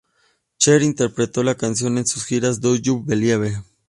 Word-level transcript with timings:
Cher 0.57 0.81
interpretó 0.81 1.43
la 1.43 1.53
canción 1.53 1.99
en 1.99 2.07
sus 2.07 2.25
giras 2.25 2.59
"Do 2.59 2.75
You 2.75 3.03
Believe? 3.05 3.61